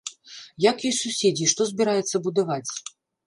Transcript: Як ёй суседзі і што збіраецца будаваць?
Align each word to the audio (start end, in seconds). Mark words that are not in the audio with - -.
Як 0.65 0.77
ёй 0.89 0.95
суседзі 1.01 1.43
і 1.47 1.51
што 1.53 1.67
збіраецца 1.71 2.23
будаваць? 2.29 2.67